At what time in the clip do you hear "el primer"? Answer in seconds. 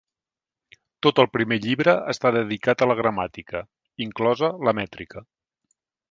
1.23-1.57